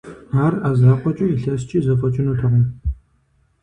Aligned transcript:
Ар 0.43 0.53
Ӏэ 0.61 0.71
закъуэкӀэ 0.79 1.25
илъэскӀи 1.33 1.79
зэфӀэкӀынутэкъым. 1.85 2.57